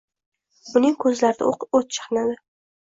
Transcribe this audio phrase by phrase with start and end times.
[0.79, 2.39] uning ko‘zlarida o‘t chaqnadi.